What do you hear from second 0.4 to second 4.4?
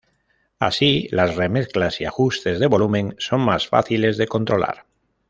Así, las remezclas y ajustes de volumen son más fáciles de